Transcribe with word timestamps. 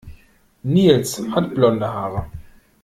Nils 0.63 1.21
hat 1.31 1.53
blonde 1.53 1.83
Haare. 1.85 2.27